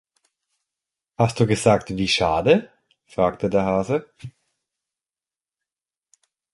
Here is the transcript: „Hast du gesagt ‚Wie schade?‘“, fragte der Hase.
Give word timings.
„Hast 1.19 1.39
du 1.39 1.45
gesagt 1.45 1.91
‚Wie 1.95 2.07
schade?‘“, 2.07 2.67
fragte 3.05 3.51
der 3.51 3.65
Hase. 3.65 4.09